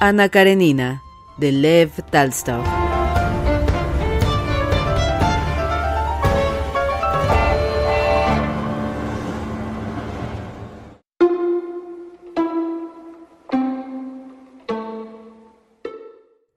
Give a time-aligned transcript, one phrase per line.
[0.00, 1.02] Ana Karenina,
[1.36, 2.91] de Lev Talstov.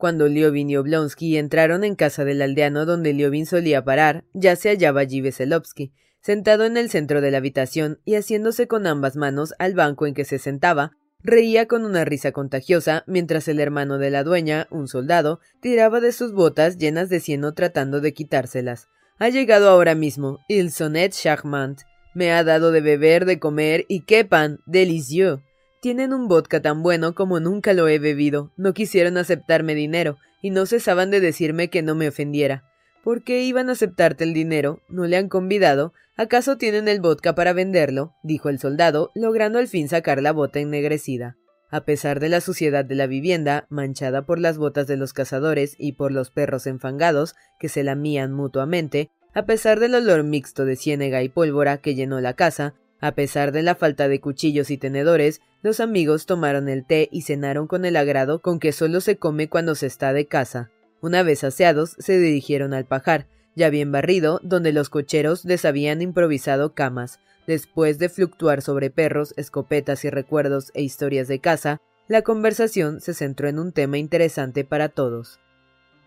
[0.06, 4.70] Cuando Liovin y Oblonsky entraron en casa del aldeano donde Liovin solía parar, ya se
[4.70, 9.56] hallaba allí Veselovsky, sentado en el centro de la habitación y haciéndose con ambas manos
[9.58, 10.92] al banco en que se sentaba,
[11.24, 16.12] reía con una risa contagiosa mientras el hermano de la dueña, un soldado, tiraba de
[16.12, 18.90] sus botas llenas de cieno tratando de quitárselas.
[19.18, 21.82] Ha llegado ahora mismo, il sonnet charmant.
[22.14, 25.40] Me ha dado de beber, de comer y qué pan, delicieux.
[25.86, 28.52] Tienen un vodka tan bueno como nunca lo he bebido.
[28.58, 32.64] No quisieron aceptarme dinero y no cesaban de decirme que no me ofendiera.
[33.04, 34.80] ¿Por qué iban a aceptarte el dinero?
[34.90, 35.94] ¿No le han convidado?
[36.18, 38.16] ¿Acaso tienen el vodka para venderlo?
[38.24, 41.38] dijo el soldado, logrando al fin sacar la bota ennegrecida.
[41.70, 45.76] A pesar de la suciedad de la vivienda, manchada por las botas de los cazadores
[45.78, 50.78] y por los perros enfangados que se lamían mutuamente, a pesar del olor mixto de
[50.78, 54.78] ciénega y pólvora que llenó la casa, a pesar de la falta de cuchillos y
[54.78, 59.18] tenedores, los amigos tomaron el té y cenaron con el agrado con que solo se
[59.18, 60.72] come cuando se está de casa.
[61.02, 66.02] Una vez aseados, se dirigieron al pajar, ya bien barrido, donde los cocheros les habían
[66.02, 67.20] improvisado camas.
[67.48, 73.14] Después de fluctuar sobre perros, escopetas y recuerdos e historias de casa, la conversación se
[73.14, 75.40] centró en un tema interesante para todos.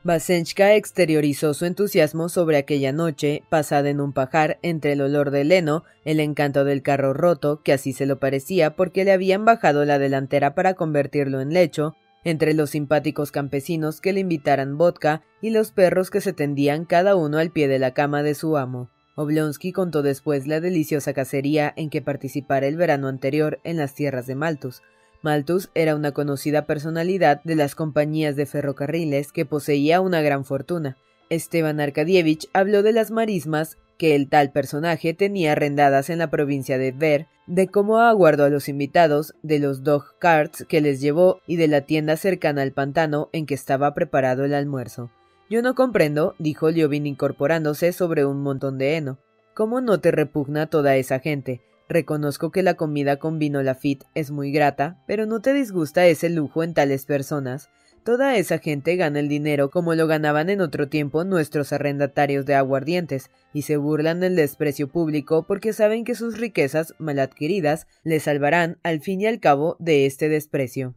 [0.04, 5.50] Basenchka exteriorizó su entusiasmo sobre aquella noche, pasada en un pajar entre el olor del
[5.50, 9.84] heno, el encanto del carro roto, que así se lo parecía porque le habían bajado
[9.84, 15.50] la delantera para convertirlo en lecho, entre los simpáticos campesinos que le invitaran vodka y
[15.50, 18.90] los perros que se tendían cada uno al pie de la cama de su amo.
[19.16, 24.28] Oblonsky contó después la deliciosa cacería en que participara el verano anterior en las tierras
[24.28, 24.80] de Malthus.
[25.22, 30.96] Malthus era una conocida personalidad de las compañías de ferrocarriles que poseía una gran fortuna.
[31.30, 36.78] Esteban Arkadievich habló de las marismas que el tal personaje tenía arrendadas en la provincia
[36.78, 41.40] de Ver, de cómo aguardó a los invitados, de los dog carts que les llevó
[41.46, 45.10] y de la tienda cercana al pantano en que estaba preparado el almuerzo.
[45.50, 49.18] Yo no comprendo, dijo Liovin incorporándose sobre un montón de heno.
[49.54, 51.62] ¿Cómo no te repugna toda esa gente?
[51.88, 56.28] Reconozco que la comida con vino Lafitte es muy grata, pero ¿no te disgusta ese
[56.28, 57.70] lujo en tales personas?
[58.04, 62.54] Toda esa gente gana el dinero como lo ganaban en otro tiempo nuestros arrendatarios de
[62.54, 68.24] aguardientes, y se burlan del desprecio público porque saben que sus riquezas mal adquiridas les
[68.24, 70.94] salvarán al fin y al cabo de este desprecio.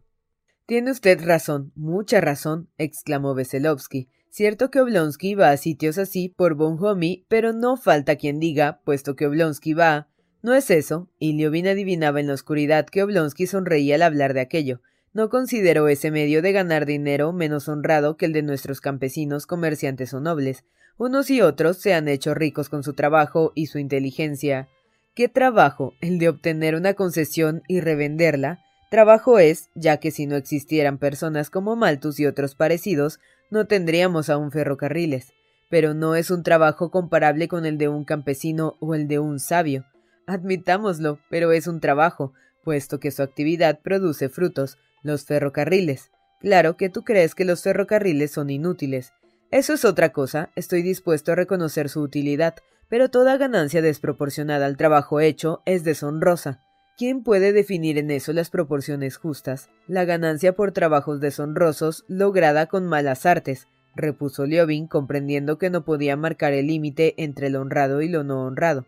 [0.66, 4.08] Tiene usted razón, mucha razón, exclamó Veselovsky.
[4.30, 9.16] Cierto que Oblonsky va a sitios así por Bonhomie, pero no falta quien diga, puesto
[9.16, 10.08] que Oblonsky va.
[10.42, 14.40] No es eso, y Liovin adivinaba en la oscuridad que Oblonsky sonreía al hablar de
[14.40, 14.80] aquello.
[15.14, 20.12] No considero ese medio de ganar dinero menos honrado que el de nuestros campesinos, comerciantes
[20.14, 20.64] o nobles.
[20.98, 24.68] Unos y otros se han hecho ricos con su trabajo y su inteligencia.
[25.14, 25.94] ¿Qué trabajo?
[26.00, 28.64] El de obtener una concesión y revenderla.
[28.90, 34.28] Trabajo es, ya que si no existieran personas como Malthus y otros parecidos, no tendríamos
[34.28, 35.34] aún ferrocarriles.
[35.70, 39.38] Pero no es un trabajo comparable con el de un campesino o el de un
[39.38, 39.84] sabio.
[40.26, 42.32] Admitámoslo, pero es un trabajo,
[42.62, 46.10] puesto que su actividad produce frutos, los ferrocarriles.
[46.40, 49.12] Claro que tú crees que los ferrocarriles son inútiles.
[49.50, 52.54] Eso es otra cosa, estoy dispuesto a reconocer su utilidad,
[52.88, 56.60] pero toda ganancia desproporcionada al trabajo hecho es deshonrosa.
[56.96, 59.70] ¿Quién puede definir en eso las proporciones justas?
[59.86, 66.16] La ganancia por trabajos deshonrosos lograda con malas artes, repuso Liobin, comprendiendo que no podía
[66.16, 68.86] marcar el límite entre lo honrado y lo no honrado.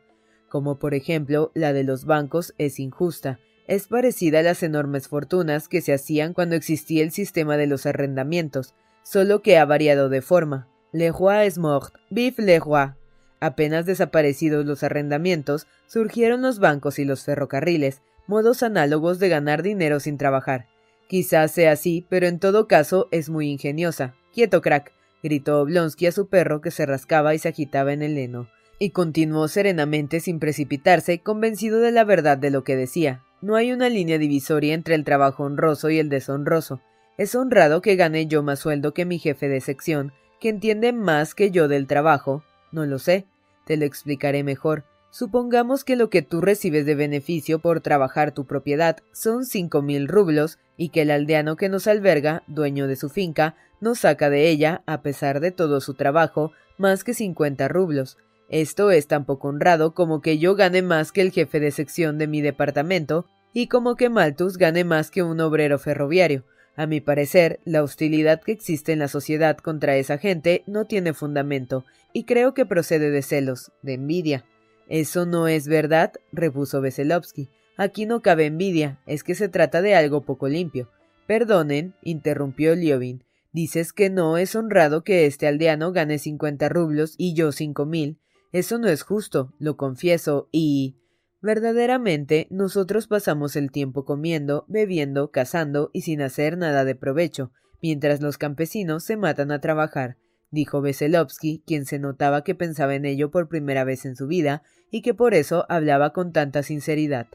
[0.54, 5.66] Como por ejemplo, la de los bancos es injusta, es parecida a las enormes fortunas
[5.66, 8.72] que se hacían cuando existía el sistema de los arrendamientos,
[9.02, 10.68] solo que ha variado de forma.
[10.92, 12.92] Le roi est mort, vive le roi.
[13.40, 19.98] Apenas desaparecidos los arrendamientos, surgieron los bancos y los ferrocarriles, modos análogos de ganar dinero
[19.98, 20.68] sin trabajar.
[21.08, 24.14] Quizás sea así, pero en todo caso es muy ingeniosa.
[24.32, 28.16] Quieto, crack, gritó Oblonsky a su perro que se rascaba y se agitaba en el
[28.16, 28.48] heno,
[28.78, 33.22] y continuó serenamente sin precipitarse, convencido de la verdad de lo que decía.
[33.40, 36.80] No hay una línea divisoria entre el trabajo honroso y el deshonroso.
[37.16, 41.34] Es honrado que gane yo más sueldo que mi jefe de sección, que entiende más
[41.34, 42.42] que yo del trabajo.
[42.72, 43.26] No lo sé.
[43.66, 44.84] Te lo explicaré mejor.
[45.10, 50.08] Supongamos que lo que tú recibes de beneficio por trabajar tu propiedad son cinco mil
[50.08, 54.48] rublos y que el aldeano que nos alberga, dueño de su finca, nos saca de
[54.48, 58.18] ella, a pesar de todo su trabajo, más que cincuenta rublos.
[58.48, 62.18] Esto es tan poco honrado como que yo gane más que el jefe de sección
[62.18, 66.44] de mi departamento y como que Malthus gane más que un obrero ferroviario.
[66.76, 71.14] A mi parecer, la hostilidad que existe en la sociedad contra esa gente no tiene
[71.14, 74.44] fundamento, y creo que procede de celos, de envidia.
[74.88, 77.48] Eso no es verdad, repuso Veselovsky.
[77.76, 80.90] Aquí no cabe envidia, es que se trata de algo poco limpio.
[81.26, 83.22] Perdonen, interrumpió Liovin.
[83.52, 88.18] Dices que no es honrado que este aldeano gane cincuenta rublos y yo cinco mil,
[88.54, 90.94] eso no es justo, lo confieso, y...
[91.42, 97.50] Verdaderamente, nosotros pasamos el tiempo comiendo, bebiendo, cazando y sin hacer nada de provecho,
[97.82, 100.18] mientras los campesinos se matan a trabajar,
[100.52, 104.62] dijo Veselovsky, quien se notaba que pensaba en ello por primera vez en su vida
[104.88, 107.26] y que por eso hablaba con tanta sinceridad.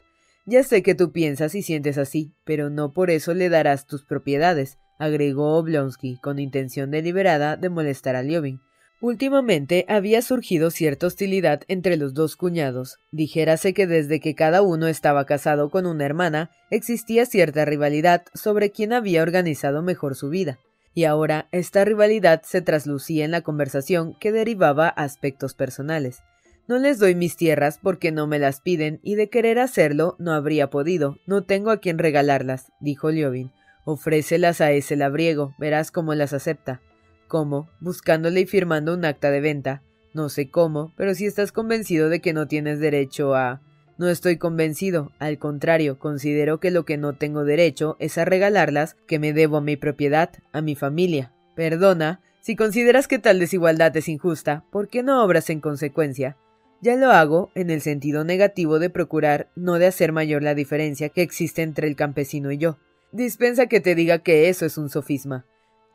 [0.46, 4.04] Ya sé que tú piensas y sientes así, pero no por eso le darás tus
[4.06, 8.62] propiedades, agregó Oblonsky, con intención deliberada de molestar a Liobin.
[9.02, 12.98] Últimamente había surgido cierta hostilidad entre los dos cuñados.
[13.12, 18.70] Dijérase que desde que cada uno estaba casado con una hermana, existía cierta rivalidad sobre
[18.70, 20.58] quién había organizado mejor su vida.
[20.92, 26.22] Y ahora esta rivalidad se traslucía en la conversación que derivaba a aspectos personales.
[26.68, 30.32] No les doy mis tierras porque no me las piden y de querer hacerlo no
[30.32, 31.16] habría podido.
[31.26, 33.50] No tengo a quien regalarlas, dijo Liobin.
[33.86, 36.82] Ofrécelas a ese labriego, verás cómo las acepta.
[37.30, 37.70] ¿Cómo?
[37.78, 39.84] Buscándole y firmando un acta de venta.
[40.14, 43.60] No sé cómo, pero si estás convencido de que no tienes derecho a...
[43.98, 48.96] No estoy convencido, al contrario, considero que lo que no tengo derecho es a regalarlas
[49.06, 51.32] que me debo a mi propiedad, a mi familia.
[51.54, 56.36] Perdona, si consideras que tal desigualdad es injusta, ¿por qué no obras en consecuencia?
[56.82, 61.10] Ya lo hago en el sentido negativo de procurar no de hacer mayor la diferencia
[61.10, 62.76] que existe entre el campesino y yo.
[63.12, 65.46] Dispensa que te diga que eso es un sofisma.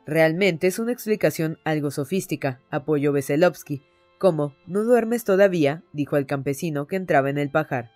[0.06, 3.82] Realmente es una explicación algo sofística, apoyó Veselovsky.
[4.18, 4.54] ¿Cómo?
[4.66, 5.82] ¿No duermes todavía?
[5.92, 7.90] dijo el campesino que entraba en el pajar.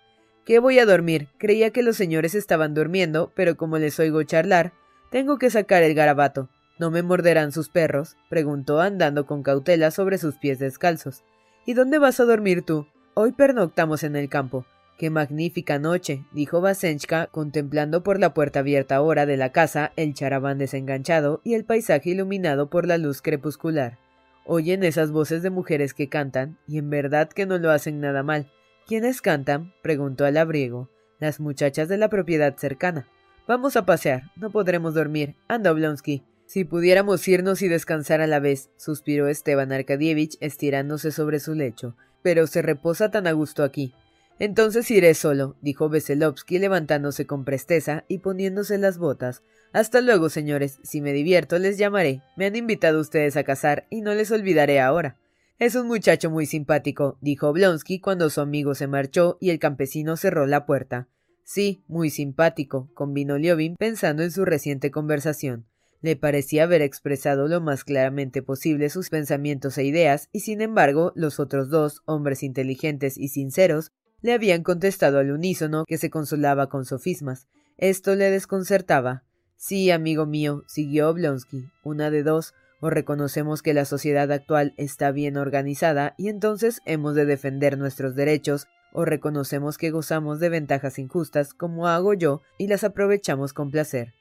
[0.45, 1.29] ¿Qué voy a dormir?
[1.37, 4.73] Creía que los señores estaban durmiendo, pero como les oigo charlar,
[5.09, 6.49] tengo que sacar el garabato.
[6.79, 8.17] ¿No me morderán sus perros?
[8.29, 11.23] preguntó andando con cautela sobre sus pies descalzos.
[11.65, 12.87] ¿Y dónde vas a dormir tú?
[13.13, 14.65] Hoy pernoctamos en el campo.
[15.01, 20.13] Qué magnífica noche, dijo Vasenchka, contemplando por la puerta abierta ahora de la casa el
[20.13, 23.97] charabán desenganchado y el paisaje iluminado por la luz crepuscular.
[24.45, 28.21] Oyen esas voces de mujeres que cantan, y en verdad que no lo hacen nada
[28.21, 28.51] mal.
[28.85, 29.73] ¿Quiénes cantan?
[29.81, 30.87] preguntó al labriego.
[31.17, 33.07] Las muchachas de la propiedad cercana.
[33.47, 35.33] Vamos a pasear, no podremos dormir.
[35.47, 36.21] Anda, Oblonsky.
[36.45, 41.95] Si pudiéramos irnos y descansar a la vez, suspiró Esteban Arkadievich estirándose sobre su lecho.
[42.21, 43.95] Pero se reposa tan a gusto aquí.
[44.39, 49.43] Entonces iré solo, dijo Veselovsky levantándose con presteza y poniéndose las botas.
[49.73, 50.79] Hasta luego, señores.
[50.83, 52.21] Si me divierto, les llamaré.
[52.35, 55.17] Me han invitado ustedes a casar y no les olvidaré ahora.
[55.59, 60.17] Es un muchacho muy simpático, dijo Oblonsky cuando su amigo se marchó y el campesino
[60.17, 61.07] cerró la puerta.
[61.43, 65.67] Sí, muy simpático, convino Liobin pensando en su reciente conversación.
[66.01, 71.11] Le parecía haber expresado lo más claramente posible sus pensamientos e ideas, y sin embargo,
[71.15, 76.67] los otros dos, hombres inteligentes y sinceros, le habían contestado al unísono que se consolaba
[76.67, 77.47] con sofismas.
[77.77, 79.23] Esto le desconcertaba.
[79.55, 85.11] Sí, amigo mío, siguió Oblonsky, una de dos, o reconocemos que la sociedad actual está
[85.11, 90.99] bien organizada y entonces hemos de defender nuestros derechos, o reconocemos que gozamos de ventajas
[90.99, 94.13] injustas, como hago yo, y las aprovechamos con placer.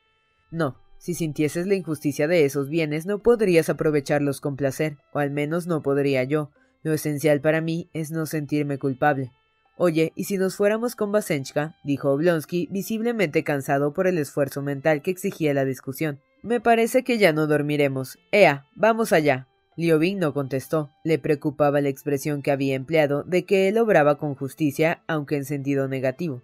[0.51, 5.31] No, Si sintieses la injusticia de esos bienes, no podrías aprovecharlos con placer, o al
[5.31, 6.51] menos no podría yo.
[6.83, 9.33] Lo esencial para mí es no sentirme culpable.
[9.83, 11.75] Oye, ¿y si nos fuéramos con Basenchka?
[11.85, 16.21] dijo Oblonsky, visiblemente cansado por el esfuerzo mental que exigía la discusión.
[16.43, 18.19] Me parece que ya no dormiremos.
[18.31, 19.49] Ea, vamos allá.
[19.77, 20.91] Liobin no contestó.
[21.03, 25.47] Le preocupaba la expresión que había empleado de que él obraba con justicia, aunque en
[25.47, 26.43] sentido negativo.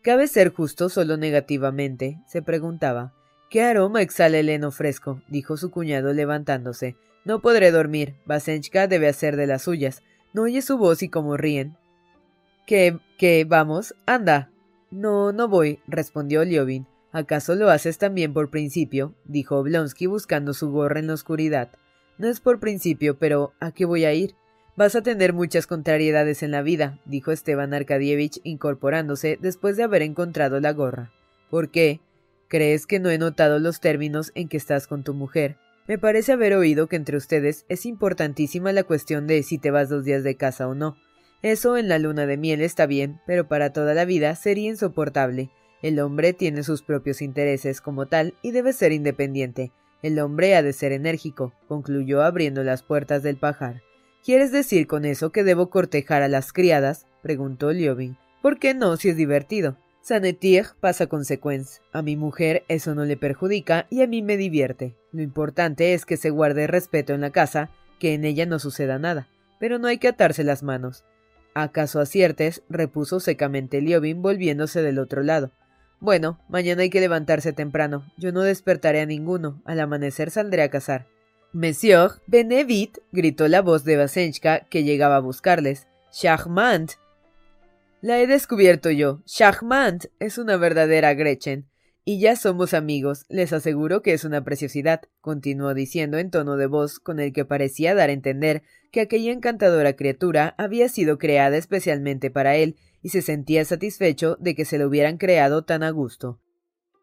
[0.00, 2.20] ¿Cabe ser justo solo negativamente?
[2.28, 3.12] se preguntaba.
[3.50, 5.22] ¿Qué aroma exhala el heno fresco?
[5.26, 6.94] dijo su cuñado levantándose.
[7.24, 8.14] No podré dormir.
[8.26, 10.04] Basenchka debe hacer de las suyas.
[10.32, 11.76] ¿No oye su voz y cómo ríen?
[12.66, 13.94] ¿Qué, qué, vamos?
[14.06, 14.50] Anda.
[14.90, 16.88] No, no voy, respondió Liobin.
[17.12, 19.14] ¿Acaso lo haces también por principio?
[19.24, 21.70] dijo Oblonsky buscando su gorra en la oscuridad.
[22.18, 24.34] No es por principio, pero ¿a qué voy a ir?
[24.76, 30.02] Vas a tener muchas contrariedades en la vida, dijo Esteban Arkadievich incorporándose después de haber
[30.02, 31.12] encontrado la gorra.
[31.48, 32.00] ¿Por qué?
[32.48, 35.56] ¿Crees que no he notado los términos en que estás con tu mujer?
[35.86, 39.88] Me parece haber oído que entre ustedes es importantísima la cuestión de si te vas
[39.88, 40.96] dos días de casa o no.
[41.46, 45.52] Eso en la luna de miel está bien, pero para toda la vida sería insoportable.
[45.80, 49.70] El hombre tiene sus propios intereses como tal y debe ser independiente.
[50.02, 53.82] El hombre ha de ser enérgico, concluyó abriendo las puertas del pajar.
[54.24, 57.06] ¿Quieres decir con eso que debo cortejar a las criadas?
[57.22, 58.16] preguntó Liobin.
[58.42, 59.76] ¿Por qué no, si es divertido?
[60.02, 61.80] Sanetir pasa consecuencia.
[61.92, 64.96] A mi mujer eso no le perjudica y a mí me divierte.
[65.12, 68.98] Lo importante es que se guarde respeto en la casa, que en ella no suceda
[68.98, 69.28] nada.
[69.60, 71.04] Pero no hay que atarse las manos.
[71.58, 72.62] ¿Acaso aciertes?
[72.68, 75.52] repuso secamente Liobin volviéndose del otro lado.
[76.00, 78.04] Bueno, mañana hay que levantarse temprano.
[78.18, 79.62] Yo no despertaré a ninguno.
[79.64, 81.06] Al amanecer saldré a cazar.
[81.54, 85.86] Monsieur, Benevit, gritó la voz de Basenchka, que llegaba a buscarles.
[86.10, 86.92] Charmant.
[88.02, 89.22] La he descubierto yo.
[89.24, 91.64] Charmant es una verdadera Gretchen.
[92.08, 96.68] Y ya somos amigos, les aseguro que es una preciosidad, continuó diciendo en tono de
[96.68, 101.56] voz con el que parecía dar a entender que aquella encantadora criatura había sido creada
[101.56, 105.90] especialmente para él y se sentía satisfecho de que se lo hubieran creado tan a
[105.90, 106.40] gusto.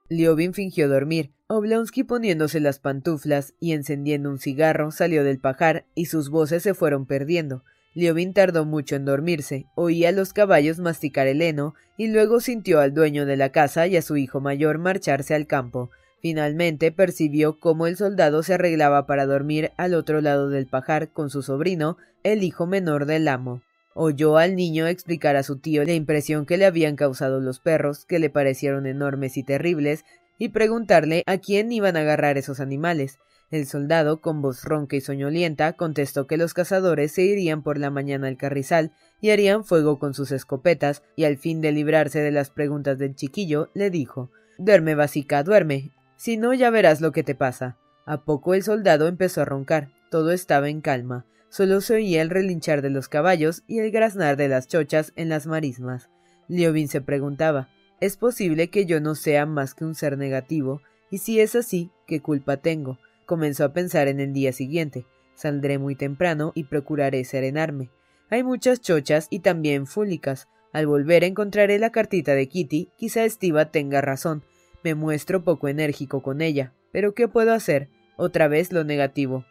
[0.07, 1.33] Liobin fingió dormir.
[1.48, 6.74] Oblonsky poniéndose las pantuflas y encendiendo un cigarro salió del pajar y sus voces se
[6.74, 7.65] fueron perdiendo.
[7.95, 12.79] Liobin tardó mucho en dormirse, oía a los caballos masticar el heno y luego sintió
[12.79, 15.91] al dueño de la casa y a su hijo mayor marcharse al campo.
[16.21, 21.29] Finalmente percibió cómo el soldado se arreglaba para dormir al otro lado del pajar con
[21.29, 23.62] su sobrino, el hijo menor del amo.
[23.93, 28.05] Oyó al niño explicar a su tío la impresión que le habían causado los perros,
[28.05, 30.03] que le parecieron enormes y terribles,
[30.39, 33.19] y preguntarle a quién iban a agarrar esos animales.
[33.53, 37.91] El soldado, con voz ronca y soñolienta, contestó que los cazadores se irían por la
[37.91, 42.31] mañana al carrizal y harían fuego con sus escopetas, y al fin de librarse de
[42.31, 45.91] las preguntas del chiquillo, le dijo Duerme, basica, duerme.
[46.15, 47.77] Si no, ya verás lo que te pasa.
[48.07, 49.91] A poco el soldado empezó a roncar.
[50.10, 51.27] Todo estaba en calma.
[51.50, 55.29] Solo se oía el relinchar de los caballos y el graznar de las chochas en
[55.29, 56.10] las marismas.
[56.48, 57.69] Liobin se preguntaba
[58.00, 60.81] ¿Es posible que yo no sea más que un ser negativo?
[61.12, 62.98] Y si es así, ¿qué culpa tengo?
[63.34, 65.08] Comenzó a pensar en el día siguiente.
[65.34, 67.90] Saldré muy temprano y procuraré serenarme.
[68.30, 70.48] Hay muchas chochas y también fúlicas.
[70.72, 72.92] Al volver encontraré la cartita de Kitty.
[72.96, 74.44] Quizá Estiva tenga razón.
[74.84, 76.75] Me muestro poco enérgico con ella.
[76.92, 77.90] Pero ¿qué puedo hacer?
[78.18, 79.46] Otra vez lo negativo.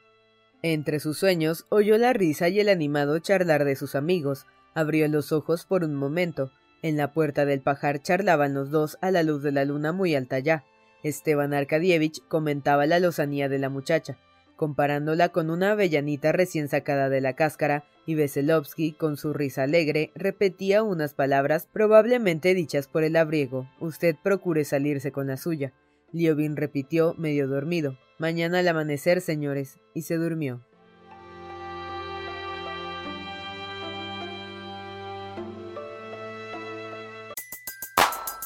[0.62, 4.47] Entre sus sueños oyó la risa y el animado charlar de sus amigos.
[4.75, 6.53] Abrió los ojos por un momento.
[6.83, 10.15] En la puerta del pajar charlaban los dos a la luz de la luna muy
[10.15, 10.62] alta ya.
[11.02, 14.18] Esteban Arkadievich comentaba la lozanía de la muchacha,
[14.56, 20.11] comparándola con una avellanita recién sacada de la cáscara, y Veselovsky, con su risa alegre,
[20.14, 23.68] repetía unas palabras probablemente dichas por el abriego.
[23.80, 25.73] Usted procure salirse con la suya.
[26.12, 27.99] Liobin repitió, medio dormido.
[28.18, 30.61] Mañana al amanecer, señores, y se durmió.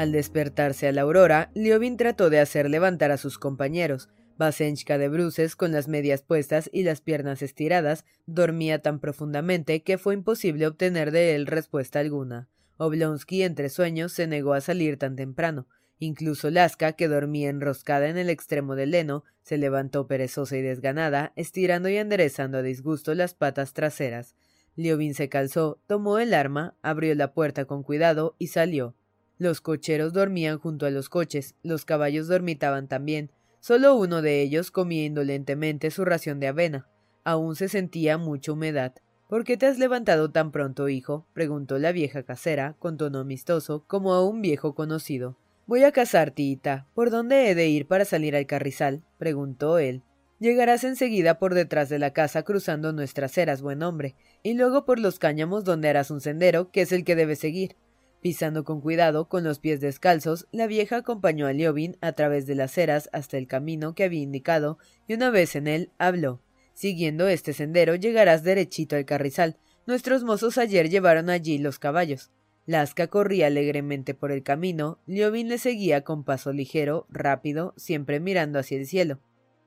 [0.00, 4.08] Al despertarse a la aurora, Liobin trató de hacer levantar a sus compañeros.
[4.38, 9.98] Basenchka de bruces, con las medias puestas y las piernas estiradas, dormía tan profundamente que
[9.98, 12.48] fue imposible obtener de él respuesta alguna.
[12.78, 15.68] Oblonsky, entre sueños, se negó a salir tan temprano.
[15.98, 21.34] Incluso Laska, que dormía enroscada en el extremo del heno, se levantó perezosa y desganada,
[21.36, 24.34] estirando y enderezando a disgusto las patas traseras.
[24.76, 28.96] Liobin se calzó, tomó el arma, abrió la puerta con cuidado y salió.
[29.40, 33.30] Los cocheros dormían junto a los coches, los caballos dormitaban también.
[33.60, 36.88] Solo uno de ellos comía indolentemente su ración de avena.
[37.24, 38.92] Aún se sentía mucha humedad.
[39.30, 41.26] ¿Por qué te has levantado tan pronto, hijo?
[41.32, 45.38] preguntó la vieja casera, con tono amistoso, como a un viejo conocido.
[45.66, 46.86] Voy a cazar, tita.
[46.92, 49.04] ¿Por dónde he de ir para salir al carrizal?
[49.16, 50.02] preguntó él.
[50.38, 54.98] Llegarás enseguida por detrás de la casa cruzando nuestras eras, buen hombre, y luego por
[54.98, 57.76] los cáñamos donde harás un sendero, que es el que debes seguir.
[58.20, 62.54] Pisando con cuidado, con los pies descalzos, la vieja acompañó a Liobin a través de
[62.54, 66.42] las ceras hasta el camino que había indicado, y una vez en él habló.
[66.74, 69.56] Siguiendo este sendero llegarás derechito al carrizal.
[69.86, 72.30] Nuestros mozos ayer llevaron allí los caballos.
[72.66, 78.58] Lasca corría alegremente por el camino, Liobin le seguía con paso ligero, rápido, siempre mirando
[78.58, 79.20] hacia el cielo.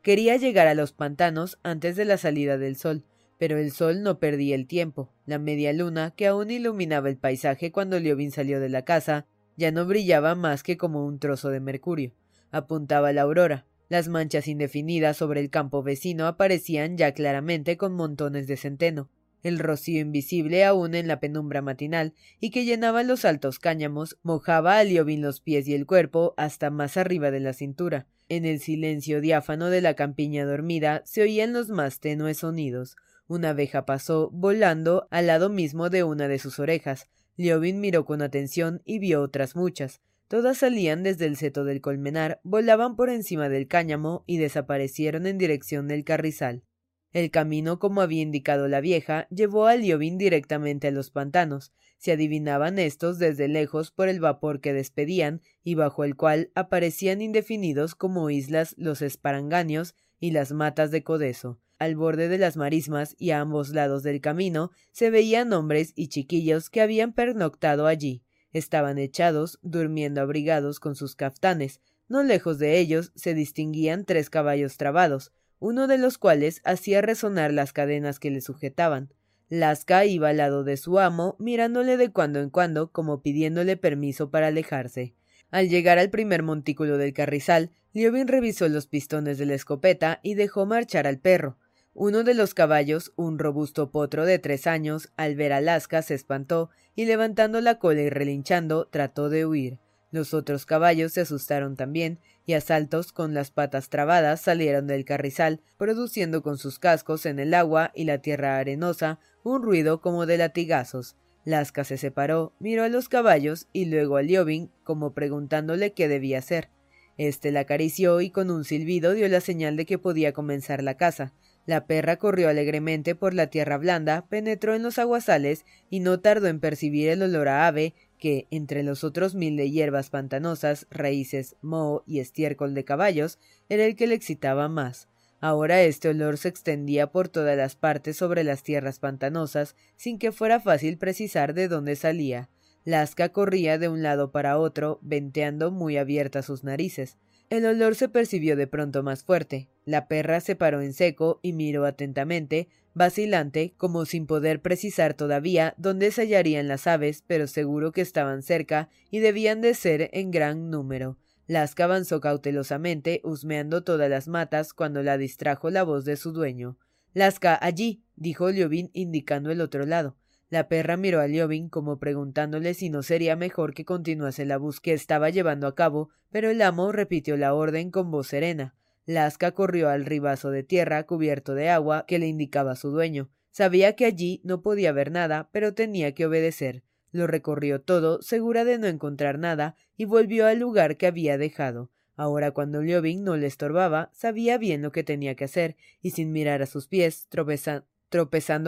[0.03, 3.03] Quería llegar a los pantanos antes de la salida del sol,
[3.43, 5.11] pero el sol no perdía el tiempo.
[5.25, 9.25] La media luna, que aún iluminaba el paisaje cuando Liobin salió de la casa,
[9.57, 12.13] ya no brillaba más que como un trozo de mercurio.
[12.51, 13.65] Apuntaba la aurora.
[13.89, 19.09] Las manchas indefinidas sobre el campo vecino aparecían ya claramente con montones de centeno.
[19.41, 24.77] El rocío invisible aún en la penumbra matinal y que llenaba los altos cáñamos mojaba
[24.77, 28.07] a Liobin los pies y el cuerpo hasta más arriba de la cintura.
[28.29, 32.95] En el silencio diáfano de la campiña dormida se oían los más tenues sonidos,
[33.27, 37.09] una abeja pasó, volando, al lado mismo de una de sus orejas.
[37.35, 40.01] Liobin miró con atención y vio otras muchas.
[40.27, 45.37] Todas salían desde el seto del colmenar, volaban por encima del cáñamo y desaparecieron en
[45.37, 46.63] dirección del carrizal.
[47.11, 51.71] El camino, como había indicado la vieja, llevó a Liobin directamente a los pantanos.
[51.99, 57.21] Se adivinaban estos desde lejos por el vapor que despedían y bajo el cual aparecían
[57.21, 61.59] indefinidos como islas los esparanganios y las matas de codeso.
[61.83, 66.07] Al borde de las marismas y a ambos lados del camino se veían hombres y
[66.07, 68.23] chiquillos que habían pernoctado allí.
[68.53, 71.81] Estaban echados, durmiendo abrigados con sus caftanes.
[72.07, 77.51] No lejos de ellos se distinguían tres caballos trabados, uno de los cuales hacía resonar
[77.51, 79.13] las cadenas que le sujetaban.
[79.49, 84.31] Lasca iba al lado de su amo, mirándole de cuando en cuando como pidiéndole permiso
[84.31, 85.15] para alejarse.
[85.51, 90.35] Al llegar al primer montículo del carrizal, Liobin revisó los pistones de la escopeta y
[90.35, 91.57] dejó marchar al perro.
[91.95, 96.15] Uno de los caballos, un robusto potro de tres años, al ver a Lasca se
[96.15, 99.77] espantó y levantando la cola y relinchando trató de huir.
[100.09, 105.05] Los otros caballos se asustaron también y a saltos con las patas trabadas salieron del
[105.05, 110.25] carrizal, produciendo con sus cascos en el agua y la tierra arenosa un ruido como
[110.25, 111.15] de latigazos.
[111.45, 116.39] Lasca se separó, miró a los caballos y luego a Liobin como preguntándole qué debía
[116.39, 116.69] hacer.
[117.17, 120.97] Este la acarició y con un silbido dio la señal de que podía comenzar la
[120.97, 121.33] caza.
[121.65, 126.47] La perra corrió alegremente por la tierra blanda, penetró en los aguasales y no tardó
[126.47, 131.55] en percibir el olor a ave que, entre los otros mil de hierbas pantanosas, raíces,
[131.61, 135.07] moho y estiércol de caballos, era el que le excitaba más.
[135.39, 140.31] Ahora este olor se extendía por todas las partes sobre las tierras pantanosas, sin que
[140.31, 142.49] fuera fácil precisar de dónde salía.
[142.85, 147.17] Lasca corría de un lado para otro, venteando muy abiertas sus narices.
[147.53, 149.69] El olor se percibió de pronto más fuerte.
[149.85, 155.75] La perra se paró en seco y miró atentamente, vacilante, como sin poder precisar todavía
[155.77, 160.31] dónde se hallarían las aves, pero seguro que estaban cerca y debían de ser en
[160.31, 161.19] gran número.
[161.45, 166.79] Lasca avanzó cautelosamente, husmeando todas las matas, cuando la distrajo la voz de su dueño.
[167.13, 170.17] Lasca, allí, dijo Liobin indicando el otro lado.
[170.53, 174.93] La perra miró a Liobin como preguntándole si no sería mejor que continuase la búsqueda
[174.93, 178.75] que estaba llevando a cabo, pero el amo repitió la orden con voz serena.
[179.07, 183.31] Laska corrió al ribazo de tierra cubierto de agua que le indicaba su dueño.
[183.49, 186.83] Sabía que allí no podía ver nada, pero tenía que obedecer.
[187.11, 191.89] Lo recorrió todo, segura de no encontrar nada, y volvió al lugar que había dejado.
[192.15, 196.31] Ahora cuando Liobin no le estorbaba, sabía bien lo que tenía que hacer, y sin
[196.31, 197.87] mirar a sus pies, tropezando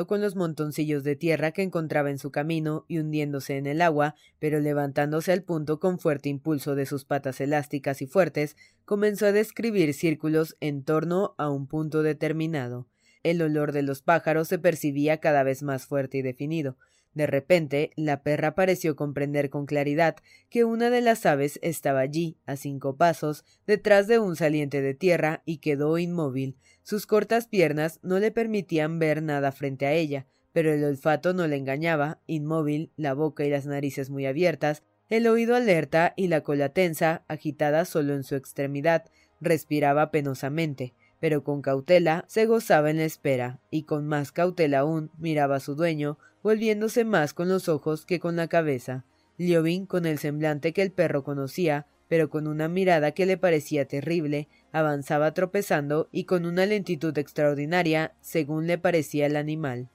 [0.07, 4.15] con los montoncillos de tierra que encontraba en su camino y hundiéndose en el agua,
[4.39, 9.31] pero levantándose al punto con fuerte impulso de sus patas elásticas y fuertes, comenzó a
[9.31, 12.87] describir círculos en torno a un punto determinado.
[13.21, 16.77] El olor de los pájaros se percibía cada vez más fuerte y definido.
[17.13, 20.17] De repente, la perra pareció comprender con claridad
[20.49, 24.95] que una de las aves estaba allí, a cinco pasos, detrás de un saliente de
[24.95, 26.57] tierra, y quedó inmóvil.
[26.85, 31.45] Sus cortas piernas no le permitían ver nada frente a ella, pero el olfato no
[31.47, 36.41] le engañaba, inmóvil, la boca y las narices muy abiertas, el oído alerta y la
[36.41, 39.03] cola tensa, agitada solo en su extremidad,
[39.41, 40.93] respiraba penosamente
[41.25, 45.59] pero con cautela se gozaba en la espera, y con más cautela aún miraba a
[45.59, 49.05] su dueño, volviéndose más con los ojos que con la cabeza.
[49.37, 53.85] Liobin, con el semblante que el perro conocía, pero con una mirada que le parecía
[53.85, 59.87] terrible, avanzaba tropezando y con una lentitud extraordinaria, según le parecía el animal.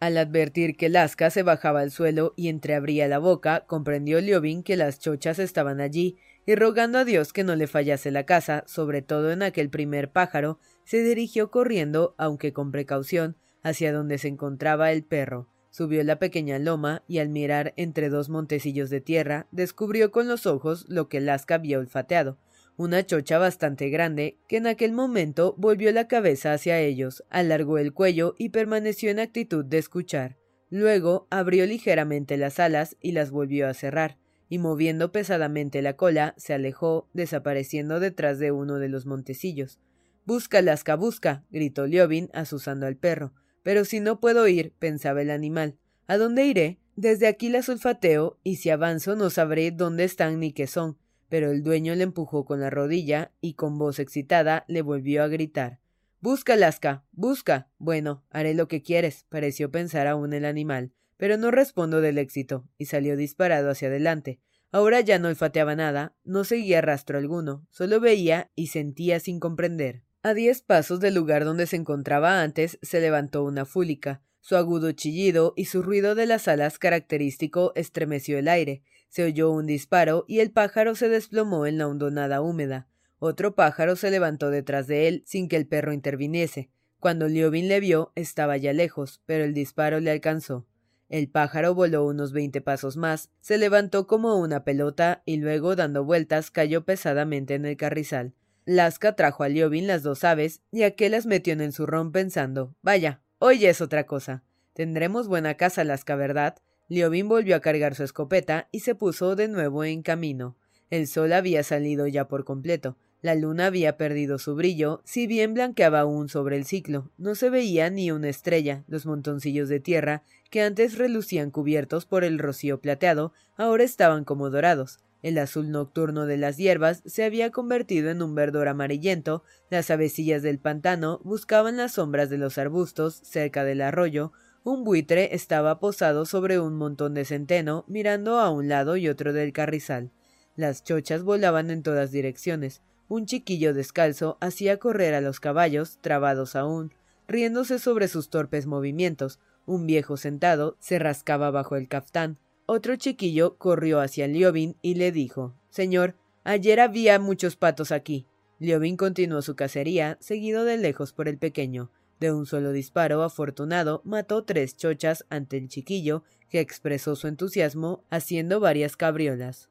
[0.00, 4.76] Al advertir que Lasca se bajaba al suelo y entreabría la boca, comprendió Liobin que
[4.76, 9.02] las chochas estaban allí, y rogando a Dios que no le fallase la casa, sobre
[9.02, 14.90] todo en aquel primer pájaro, se dirigió corriendo, aunque con precaución, hacia donde se encontraba
[14.90, 15.48] el perro.
[15.70, 20.46] Subió la pequeña loma y al mirar entre dos montecillos de tierra, descubrió con los
[20.46, 22.38] ojos lo que Lasca había olfateado,
[22.78, 27.92] una chocha bastante grande, que en aquel momento volvió la cabeza hacia ellos, alargó el
[27.92, 30.38] cuello y permaneció en actitud de escuchar.
[30.70, 34.16] Luego abrió ligeramente las alas y las volvió a cerrar,
[34.48, 39.80] y moviendo pesadamente la cola, se alejó, desapareciendo detrás de uno de los montecillos.
[40.24, 43.32] Busca, Lasca, busca, gritó Liobin, asusando al perro.
[43.64, 45.76] Pero si no puedo ir, pensaba el animal.
[46.06, 46.78] ¿A dónde iré?
[46.94, 50.96] Desde aquí las olfateo, y si avanzo no sabré dónde están ni qué son
[51.28, 55.28] pero el dueño le empujó con la rodilla y con voz excitada le volvió a
[55.28, 55.80] gritar
[56.20, 57.04] Busca, Lasca.
[57.12, 57.70] Busca.
[57.78, 62.66] Bueno, haré lo que quieres, pareció pensar aún el animal, pero no respondo del éxito,
[62.76, 64.40] y salió disparado hacia adelante.
[64.72, 70.02] Ahora ya no olfateaba nada, no seguía rastro alguno, solo veía y sentía sin comprender.
[70.24, 74.20] A diez pasos del lugar donde se encontraba antes se levantó una fúlica.
[74.40, 79.50] Su agudo chillido y su ruido de las alas característico estremeció el aire, se oyó
[79.50, 82.88] un disparo y el pájaro se desplomó en la hondonada húmeda.
[83.18, 86.70] Otro pájaro se levantó detrás de él sin que el perro interviniese.
[87.00, 90.66] Cuando Liobin le vio, estaba ya lejos, pero el disparo le alcanzó.
[91.08, 96.04] El pájaro voló unos veinte pasos más, se levantó como una pelota y luego, dando
[96.04, 98.34] vueltas, cayó pesadamente en el carrizal.
[98.66, 102.74] Lasca trajo a Liobin las dos aves y aquel las metió en el zurrón pensando:
[102.82, 104.42] Vaya, hoy es otra cosa.
[104.74, 106.58] Tendremos buena casa, Lasca, ¿verdad?
[106.88, 110.56] Liobin volvió a cargar su escopeta y se puso de nuevo en camino.
[110.90, 112.96] El sol había salido ya por completo.
[113.20, 117.10] La luna había perdido su brillo, si bien blanqueaba aún sobre el ciclo.
[117.18, 118.84] No se veía ni una estrella.
[118.86, 124.50] Los montoncillos de tierra, que antes relucían cubiertos por el rocío plateado, ahora estaban como
[124.50, 125.00] dorados.
[125.20, 130.42] El azul nocturno de las hierbas se había convertido en un verdor amarillento, las avecillas
[130.42, 134.32] del pantano buscaban las sombras de los arbustos cerca del arroyo,
[134.68, 139.32] un buitre estaba posado sobre un montón de centeno, mirando a un lado y otro
[139.32, 140.10] del carrizal.
[140.56, 142.82] Las chochas volaban en todas direcciones.
[143.08, 146.92] Un chiquillo descalzo hacía correr a los caballos, trabados aún,
[147.26, 149.40] riéndose sobre sus torpes movimientos.
[149.64, 152.38] Un viejo sentado se rascaba bajo el caftán.
[152.66, 158.26] Otro chiquillo corrió hacia Liobin y le dijo Señor, ayer había muchos patos aquí.
[158.58, 161.90] Liobin continuó su cacería, seguido de lejos por el pequeño.
[162.20, 168.04] De un solo disparo afortunado mató tres chochas ante el chiquillo, que expresó su entusiasmo
[168.10, 169.68] haciendo varias cabriolas.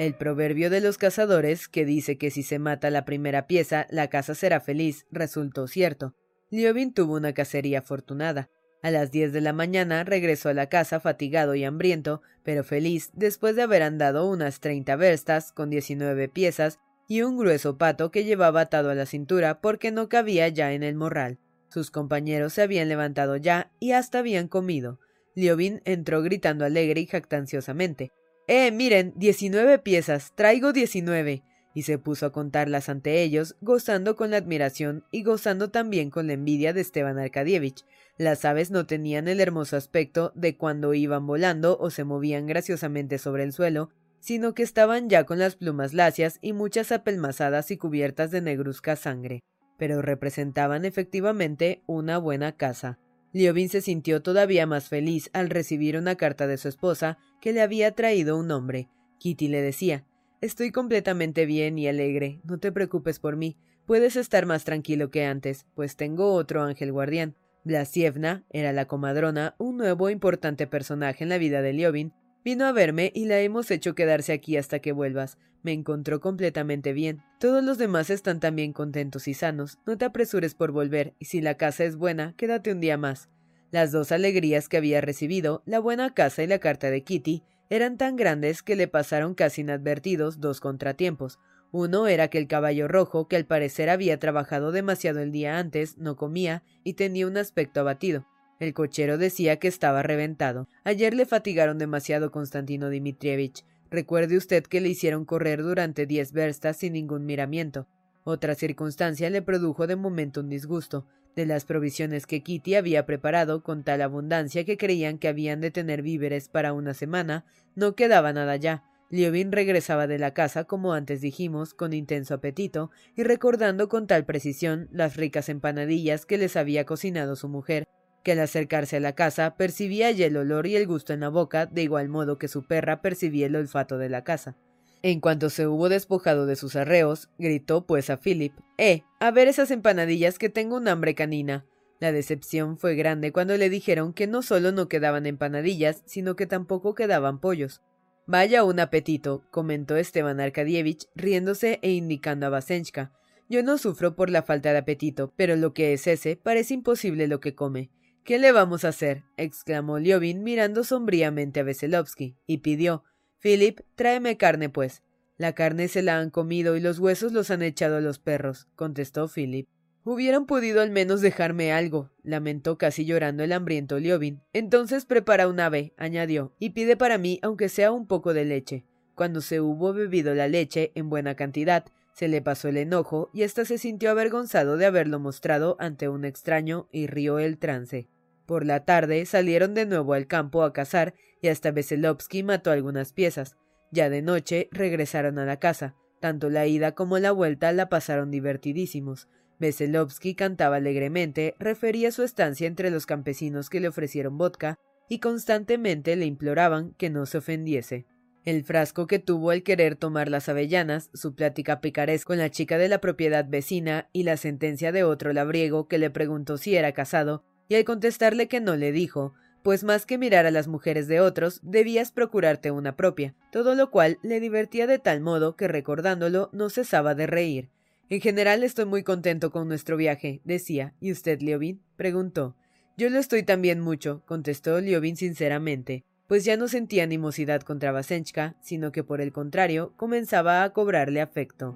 [0.00, 4.08] El proverbio de los cazadores, que dice que si se mata la primera pieza, la
[4.08, 6.14] caza será feliz, resultó cierto.
[6.48, 8.48] Liobin tuvo una cacería afortunada.
[8.82, 13.10] A las diez de la mañana regresó a la casa fatigado y hambriento, pero feliz
[13.12, 18.24] después de haber andado unas treinta verstas con diecinueve piezas y un grueso pato que
[18.24, 21.38] llevaba atado a la cintura porque no cabía ya en el morral.
[21.68, 24.98] Sus compañeros se habían levantado ya y hasta habían comido.
[25.34, 28.10] Liobin entró gritando alegre y jactanciosamente.
[28.48, 31.44] Eh, miren, diecinueve piezas, traigo diecinueve.
[31.74, 36.26] Y se puso a contarlas ante ellos, gozando con la admiración y gozando también con
[36.26, 37.84] la envidia de Esteban Arkadievich.
[38.18, 43.18] Las aves no tenían el hermoso aspecto de cuando iban volando o se movían graciosamente
[43.18, 47.76] sobre el suelo, sino que estaban ya con las plumas lacias y muchas apelmazadas y
[47.76, 49.40] cubiertas de negruzca sangre,
[49.78, 52.98] pero representaban efectivamente una buena casa.
[53.32, 57.62] Liobin se sintió todavía más feliz al recibir una carta de su esposa que le
[57.62, 58.88] había traído un hombre.
[59.18, 60.04] Kitty le decía
[60.40, 62.40] Estoy completamente bien y alegre.
[62.44, 63.58] No te preocupes por mí.
[63.84, 67.34] Puedes estar más tranquilo que antes, pues tengo otro ángel guardián.
[67.62, 72.14] Blasievna era la comadrona, un nuevo importante personaje en la vida de Liobin.
[72.42, 75.36] Vino a verme y la hemos hecho quedarse aquí hasta que vuelvas.
[75.62, 77.22] Me encontró completamente bien.
[77.38, 79.78] Todos los demás están también contentos y sanos.
[79.84, 83.28] No te apresures por volver, y si la casa es buena, quédate un día más.
[83.70, 87.96] Las dos alegrías que había recibido, la buena casa y la carta de Kitty, eran
[87.96, 91.38] tan grandes que le pasaron casi inadvertidos dos contratiempos.
[91.70, 95.96] Uno era que el caballo rojo, que al parecer había trabajado demasiado el día antes,
[95.96, 98.26] no comía y tenía un aspecto abatido.
[98.58, 100.68] El cochero decía que estaba reventado.
[100.82, 103.64] Ayer le fatigaron demasiado Constantino Dmitrievich.
[103.88, 107.86] Recuerde usted que le hicieron correr durante diez verstas sin ningún miramiento.
[108.24, 113.62] Otra circunstancia le produjo de momento un disgusto de las provisiones que Kitty había preparado
[113.62, 118.32] con tal abundancia que creían que habían de tener víveres para una semana, no quedaba
[118.32, 118.84] nada ya.
[119.10, 124.24] Liobin regresaba de la casa, como antes dijimos, con intenso apetito, y recordando con tal
[124.24, 127.84] precisión las ricas empanadillas que les había cocinado su mujer,
[128.22, 131.28] que al acercarse a la casa percibía ya el olor y el gusto en la
[131.28, 134.56] boca, de igual modo que su perra percibía el olfato de la casa.
[135.02, 139.48] En cuanto se hubo despojado de sus arreos, gritó pues a Philip Eh, a ver
[139.48, 141.64] esas empanadillas que tengo un hambre canina.
[142.00, 146.46] La decepción fue grande cuando le dijeron que no solo no quedaban empanadillas, sino que
[146.46, 147.82] tampoco quedaban pollos.
[148.26, 153.12] Vaya un apetito, comentó Esteban Arkadievich, riéndose e indicando a Basenchka.
[153.48, 157.26] Yo no sufro por la falta de apetito, pero lo que es ese parece imposible
[157.26, 157.90] lo que come.
[158.22, 159.24] ¿Qué le vamos a hacer?
[159.36, 163.02] exclamó Liobin mirando sombríamente a Veselovsky, y pidió
[163.40, 165.02] Philip, tráeme carne, pues.
[165.38, 168.68] La carne se la han comido y los huesos los han echado a los perros,
[168.76, 169.66] contestó Philip.
[170.04, 174.42] Hubieran podido al menos dejarme algo, lamentó casi llorando el hambriento Liobin.
[174.52, 178.84] Entonces prepara un ave, añadió, y pide para mí aunque sea un poco de leche.
[179.14, 183.42] Cuando se hubo bebido la leche en buena cantidad, se le pasó el enojo y
[183.42, 188.08] ésta se sintió avergonzado de haberlo mostrado ante un extraño y rió el trance.
[188.44, 193.12] Por la tarde salieron de nuevo al campo a cazar y hasta Veselovsky mató algunas
[193.12, 193.56] piezas.
[193.90, 195.94] Ya de noche regresaron a la casa.
[196.20, 199.28] Tanto la ida como la vuelta la pasaron divertidísimos.
[199.58, 206.16] Veselovsky cantaba alegremente, refería su estancia entre los campesinos que le ofrecieron vodka y constantemente
[206.16, 208.06] le imploraban que no se ofendiese.
[208.44, 212.78] El frasco que tuvo al querer tomar las avellanas, su plática picaresca con la chica
[212.78, 216.92] de la propiedad vecina y la sentencia de otro labriego que le preguntó si era
[216.92, 221.08] casado, y al contestarle que no le dijo, pues más que mirar a las mujeres
[221.08, 225.68] de otros, debías procurarte una propia, todo lo cual le divertía de tal modo que
[225.68, 227.68] recordándolo no cesaba de reír.
[228.08, 230.94] En general estoy muy contento con nuestro viaje, decía.
[231.00, 231.80] ¿Y usted, Liobin?
[231.96, 232.56] preguntó.
[232.96, 238.56] Yo lo estoy también mucho, contestó Liobin sinceramente, pues ya no sentía animosidad contra Vasenchka,
[238.60, 241.74] sino que por el contrario comenzaba a cobrarle afecto.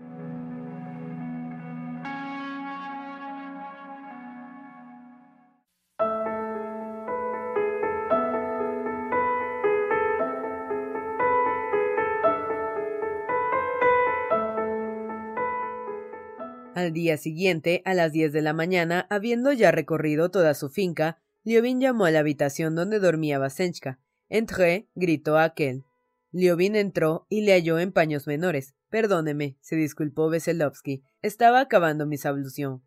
[16.84, 21.16] Al día siguiente, a las diez de la mañana, habiendo ya recorrido toda su finca,
[21.42, 23.98] Liobin llamó a la habitación donde dormía Vasenchka.
[24.28, 25.82] Entré, gritó aquel.
[26.30, 28.74] Liobin entró y le halló en paños menores.
[28.90, 31.02] Perdóneme, se disculpó Veselovsky.
[31.22, 32.82] Estaba acabando mi ablución.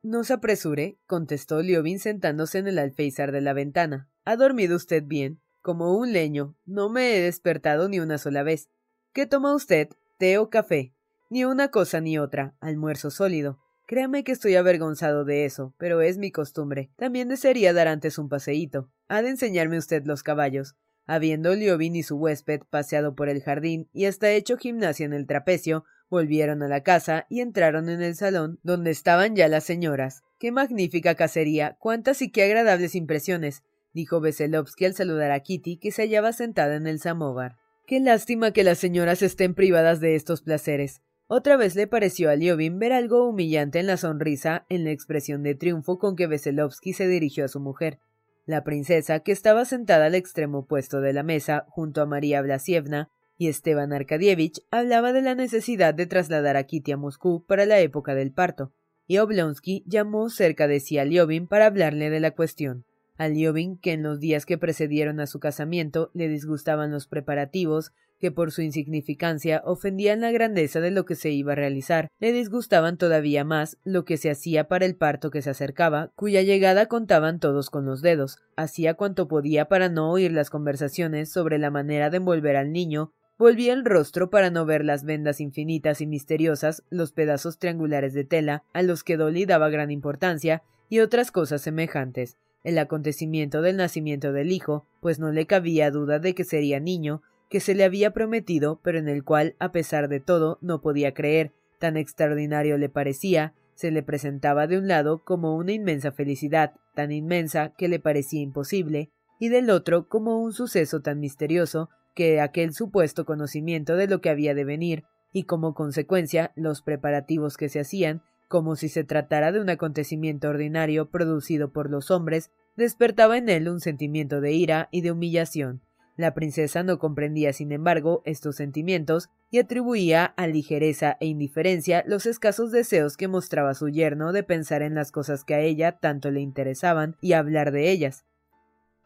[0.00, 4.08] No se apresure, contestó Liobin sentándose en el alféizar de la ventana.
[4.24, 5.40] ¿Ha dormido usted bien?
[5.60, 6.56] Como un leño.
[6.66, 8.70] No me he despertado ni una sola vez.
[9.12, 9.88] ¿Qué toma usted?
[10.18, 10.94] ¿Té o café?
[11.32, 13.60] Ni una cosa ni otra, almuerzo sólido.
[13.86, 16.90] Créame que estoy avergonzado de eso, pero es mi costumbre.
[16.96, 18.90] También desearía dar antes un paseíto.
[19.06, 20.74] Ha de enseñarme usted los caballos.
[21.06, 25.28] Habiendo Liobin y su huésped paseado por el jardín y hasta hecho gimnasia en el
[25.28, 30.22] trapecio, volvieron a la casa y entraron en el salón, donde estaban ya las señoras.
[30.40, 31.76] ¡Qué magnífica cacería!
[31.78, 33.62] ¡Cuántas y qué agradables impresiones!
[33.92, 37.56] dijo Veselovsky al saludar a Kitty, que se hallaba sentada en el samóvar.
[37.86, 41.02] Qué lástima que las señoras estén privadas de estos placeres.
[41.32, 45.44] Otra vez le pareció a Liobin ver algo humillante en la sonrisa, en la expresión
[45.44, 48.00] de triunfo con que Veselovsky se dirigió a su mujer.
[48.46, 53.10] La princesa, que estaba sentada al extremo opuesto de la mesa, junto a María Blasievna,
[53.38, 57.78] y Esteban Arkadievich hablaba de la necesidad de trasladar a Kitty a Moscú para la
[57.78, 58.72] época del parto,
[59.06, 62.84] y Oblonsky llamó cerca de sí a Liobin para hablarle de la cuestión.
[63.18, 67.92] A Liobin, que en los días que precedieron a su casamiento le disgustaban los preparativos,
[68.20, 72.32] que por su insignificancia ofendían la grandeza de lo que se iba a realizar, le
[72.32, 76.86] disgustaban todavía más lo que se hacía para el parto que se acercaba, cuya llegada
[76.86, 81.70] contaban todos con los dedos, hacía cuanto podía para no oír las conversaciones sobre la
[81.70, 86.06] manera de envolver al niño, volvía el rostro para no ver las vendas infinitas y
[86.06, 91.32] misteriosas, los pedazos triangulares de tela, a los que Dolly daba gran importancia, y otras
[91.32, 92.36] cosas semejantes.
[92.62, 97.22] El acontecimiento del nacimiento del hijo, pues no le cabía duda de que sería niño,
[97.50, 101.12] que se le había prometido, pero en el cual, a pesar de todo, no podía
[101.12, 106.74] creer, tan extraordinario le parecía, se le presentaba de un lado como una inmensa felicidad,
[106.94, 109.10] tan inmensa que le parecía imposible,
[109.40, 114.30] y del otro como un suceso tan misterioso que aquel supuesto conocimiento de lo que
[114.30, 119.50] había de venir, y como consecuencia los preparativos que se hacían, como si se tratara
[119.50, 124.88] de un acontecimiento ordinario producido por los hombres, despertaba en él un sentimiento de ira
[124.92, 125.82] y de humillación.
[126.20, 132.26] La princesa no comprendía, sin embargo, estos sentimientos y atribuía a ligereza e indiferencia los
[132.26, 136.30] escasos deseos que mostraba su yerno de pensar en las cosas que a ella tanto
[136.30, 138.26] le interesaban y hablar de ellas.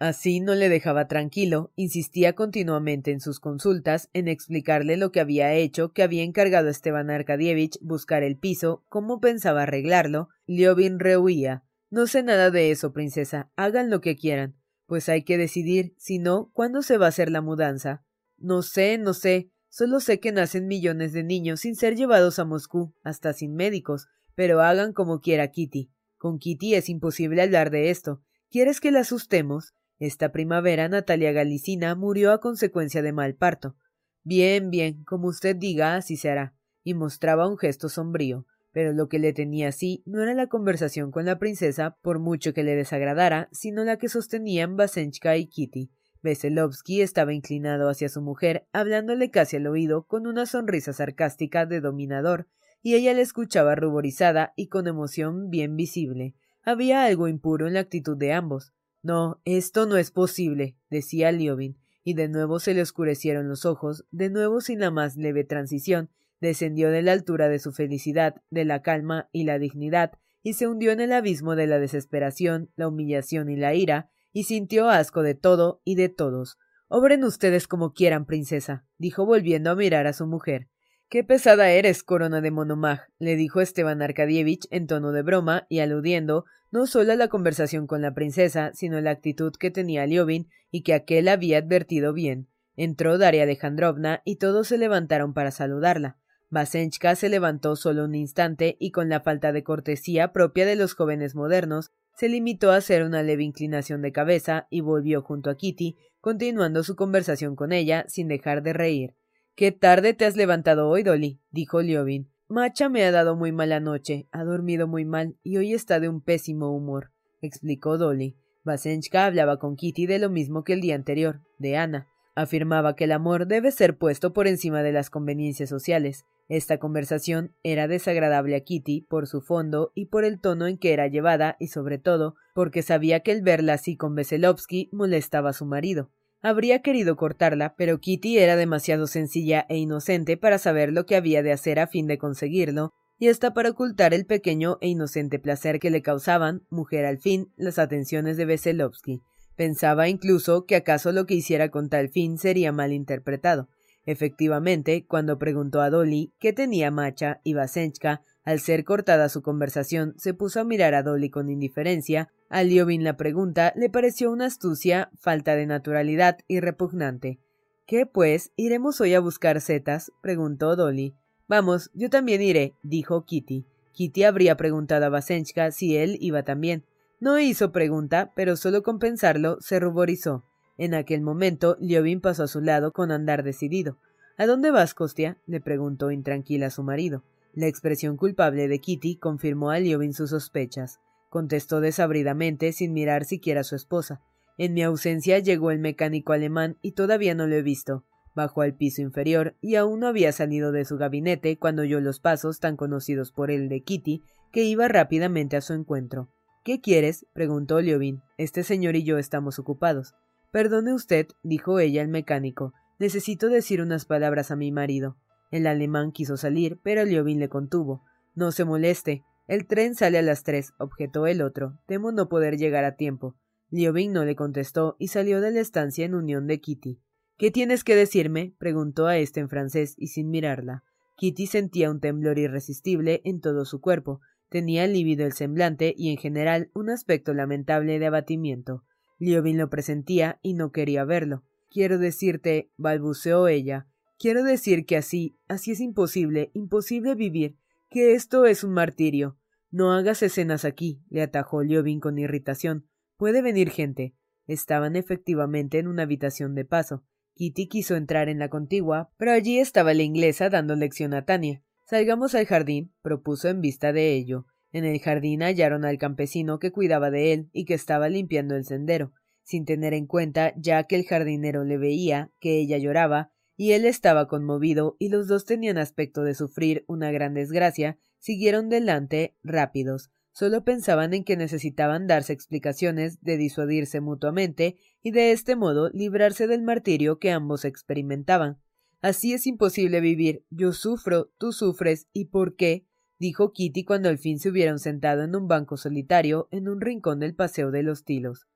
[0.00, 5.54] Así no le dejaba tranquilo, insistía continuamente en sus consultas, en explicarle lo que había
[5.54, 10.30] hecho, que había encargado a Esteban Arkadievich buscar el piso, cómo pensaba arreglarlo.
[10.48, 11.62] Liobin rehuía.
[11.90, 13.52] No sé nada de eso, princesa.
[13.54, 14.56] Hagan lo que quieran.
[14.86, 18.04] Pues hay que decidir, si no, ¿cuándo se va a hacer la mudanza?
[18.36, 19.50] No sé, no sé.
[19.68, 24.08] Solo sé que nacen millones de niños sin ser llevados a Moscú, hasta sin médicos.
[24.34, 25.90] Pero hagan como quiera Kitty.
[26.18, 28.22] Con Kitty es imposible hablar de esto.
[28.50, 29.74] ¿Quieres que la asustemos?
[29.98, 33.76] Esta primavera Natalia Galicina murió a consecuencia de mal parto.
[34.22, 36.54] Bien, bien, como usted diga, así se hará.
[36.82, 41.12] Y mostraba un gesto sombrío pero lo que le tenía así no era la conversación
[41.12, 45.92] con la princesa, por mucho que le desagradara, sino la que sostenían Basenchka y Kitty.
[46.22, 51.80] Veselovsky estaba inclinado hacia su mujer, hablándole casi al oído con una sonrisa sarcástica de
[51.80, 52.48] dominador,
[52.82, 56.34] y ella le escuchaba ruborizada y con emoción bien visible.
[56.64, 58.72] Había algo impuro en la actitud de ambos.
[59.02, 64.04] No, esto no es posible, decía Liobin, y de nuevo se le oscurecieron los ojos,
[64.10, 66.10] de nuevo sin la más leve transición,
[66.44, 70.12] descendió de la altura de su felicidad, de la calma y la dignidad,
[70.44, 74.44] y se hundió en el abismo de la desesperación, la humillación y la ira, y
[74.44, 76.58] sintió asco de todo y de todos.
[76.88, 80.68] Obren ustedes como quieran, princesa, dijo volviendo a mirar a su mujer.
[81.08, 85.80] Qué pesada eres, corona de Monomaj, le dijo Esteban Arkadievich en tono de broma y
[85.80, 90.06] aludiendo no solo a la conversación con la princesa, sino a la actitud que tenía
[90.06, 92.48] Liobin y que aquel había advertido bien.
[92.76, 96.18] Entró Daria Alejandrovna y todos se levantaron para saludarla.
[96.50, 100.94] Basenchka se levantó solo un instante y con la falta de cortesía propia de los
[100.94, 105.56] jóvenes modernos, se limitó a hacer una leve inclinación de cabeza y volvió junto a
[105.56, 109.14] Kitty, continuando su conversación con ella sin dejar de reír.
[109.56, 112.30] Qué tarde te has levantado hoy, Dolly, dijo Liobin.
[112.48, 116.08] Macha me ha dado muy mala noche, ha dormido muy mal y hoy está de
[116.08, 118.36] un pésimo humor, explicó Dolly.
[118.64, 122.08] Basenchka hablaba con Kitty de lo mismo que el día anterior, de Ana.
[122.34, 127.54] Afirmaba que el amor debe ser puesto por encima de las conveniencias sociales, esta conversación
[127.62, 131.56] era desagradable a Kitty por su fondo y por el tono en que era llevada
[131.58, 136.10] y sobre todo porque sabía que el verla así con Veselovsky molestaba a su marido.
[136.42, 141.42] Habría querido cortarla, pero Kitty era demasiado sencilla e inocente para saber lo que había
[141.42, 145.78] de hacer a fin de conseguirlo, y hasta para ocultar el pequeño e inocente placer
[145.78, 149.22] que le causaban, mujer al fin, las atenciones de Veselovsky.
[149.56, 153.68] Pensaba incluso que acaso lo que hiciera con tal fin sería mal interpretado.
[154.06, 160.14] Efectivamente, cuando preguntó a Dolly qué tenía Macha y Basenchka, al ser cortada su conversación,
[160.18, 162.30] se puso a mirar a Dolly con indiferencia.
[162.50, 167.38] A Liobin la pregunta le pareció una astucia, falta de naturalidad y repugnante.
[167.86, 168.52] ¿Qué, pues?
[168.56, 170.12] ¿Iremos hoy a buscar setas?
[170.22, 171.14] preguntó Dolly.
[171.48, 173.66] Vamos, yo también iré, dijo Kitty.
[173.92, 176.84] Kitty habría preguntado a Basenchka si él iba también.
[177.20, 180.44] No hizo pregunta, pero solo con pensarlo se ruborizó.
[180.76, 183.98] En aquel momento, Liobin pasó a su lado con andar decidido.
[184.36, 185.38] ¿A dónde vas, Costia?
[185.46, 187.22] le preguntó intranquila a su marido.
[187.52, 190.98] La expresión culpable de Kitty confirmó a Liobin sus sospechas.
[191.30, 194.20] Contestó desabridamente, sin mirar siquiera a su esposa.
[194.58, 198.04] En mi ausencia llegó el mecánico alemán y todavía no lo he visto.
[198.34, 202.18] Bajó al piso inferior y aún no había salido de su gabinete cuando oyó los
[202.18, 204.22] pasos tan conocidos por él de Kitty,
[204.52, 206.28] que iba rápidamente a su encuentro.
[206.64, 207.26] ¿Qué quieres?
[207.32, 208.22] preguntó Liobin.
[208.38, 210.14] Este señor y yo estamos ocupados.
[210.54, 215.16] Perdone usted, dijo ella al mecánico, Necesito decir unas palabras a mi marido.
[215.50, 218.04] El alemán quiso salir, pero Liobin le contuvo.
[218.36, 219.24] No se moleste.
[219.48, 221.80] El tren sale a las tres, objetó el otro.
[221.86, 223.34] Temo no poder llegar a tiempo.
[223.70, 227.00] Liobin no le contestó y salió de la estancia en unión de Kitty.
[227.36, 228.54] ¿Qué tienes que decirme?
[228.56, 230.84] preguntó a éste en francés y sin mirarla.
[231.16, 234.20] Kitty sentía un temblor irresistible en todo su cuerpo.
[234.50, 238.84] Tenía lívido el semblante y en general un aspecto lamentable de abatimiento.
[239.18, 241.44] Liobin lo presentía y no quería verlo.
[241.70, 243.88] Quiero decirte, balbuceó ella,
[244.18, 247.56] quiero decir que así, así es imposible, imposible vivir
[247.90, 249.38] que esto es un martirio.
[249.70, 252.88] No hagas escenas aquí, le atajó Liobin con irritación.
[253.16, 254.14] Puede venir gente.
[254.46, 257.04] Estaban efectivamente en una habitación de paso.
[257.34, 261.62] Kitty quiso entrar en la contigua, pero allí estaba la inglesa dando lección a Tania.
[261.84, 264.46] Salgamos al jardín, propuso en vista de ello.
[264.74, 268.64] En el jardín hallaron al campesino que cuidaba de él y que estaba limpiando el
[268.64, 269.12] sendero,
[269.44, 273.84] sin tener en cuenta ya que el jardinero le veía que ella lloraba y él
[273.84, 280.10] estaba conmovido y los dos tenían aspecto de sufrir una gran desgracia, siguieron delante rápidos.
[280.32, 286.48] Solo pensaban en que necesitaban darse explicaciones, de disuadirse mutuamente y de este modo librarse
[286.48, 288.58] del martirio que ambos experimentaban.
[289.02, 290.44] Así es imposible vivir.
[290.50, 292.88] Yo sufro, tú sufres, ¿y por qué?
[293.18, 297.20] Dijo Kitty cuando al fin se hubieron sentado en un banco solitario en un rincón
[297.20, 298.46] del paseo de los tilos.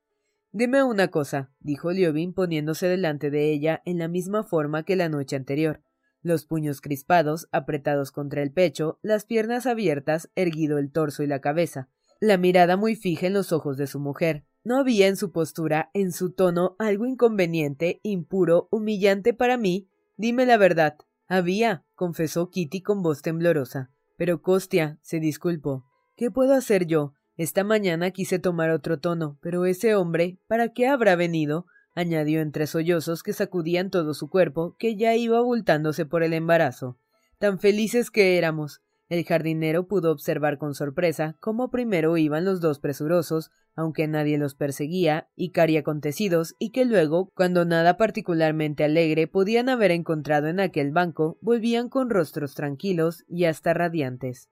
[0.53, 5.09] Dime una cosa, dijo Liobin poniéndose delante de ella en la misma forma que la
[5.09, 5.83] noche anterior,
[6.23, 11.41] los puños crispados, apretados contra el pecho, las piernas abiertas, erguido el torso y la
[11.41, 11.89] cabeza,
[12.21, 14.45] la mirada muy fija en los ojos de su mujer.
[14.65, 19.89] No había en su postura, en su tono, algo inconveniente, impuro, humillante para mí.
[20.17, 20.99] Dime la verdad.
[21.29, 23.91] Había, confesó Kitty con voz temblorosa.
[24.19, 25.87] Pero Costia, se disculpó.
[26.17, 27.15] ¿Qué puedo hacer yo?
[27.37, 31.67] Esta mañana quise tomar otro tono, pero ese hombre, ¿para qué habrá venido?
[31.95, 36.99] añadió entre sollozos que sacudían todo su cuerpo, que ya iba abultándose por el embarazo.
[37.39, 38.83] Tan felices que éramos.
[39.09, 44.57] El jardinero pudo observar con sorpresa cómo primero iban los dos presurosos, aunque nadie los
[44.57, 50.59] perseguía, y cari acontecidos, y que luego, cuando nada particularmente alegre podían haber encontrado en
[50.59, 54.49] aquel banco, volvían con rostros tranquilos y hasta radiantes.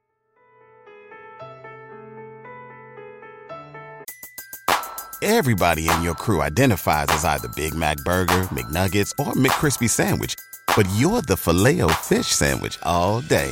[5.21, 10.35] Everybody in your crew identifies as either Big Mac Burger, McNuggets, or McCrispy Sandwich.
[10.73, 13.51] But you're the filet fish Sandwich all day.